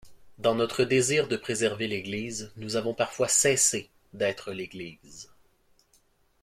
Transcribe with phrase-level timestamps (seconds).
[0.39, 5.29] Dans notre désir de préserver l'Église, nous avons parfois cessé d'être l'Église.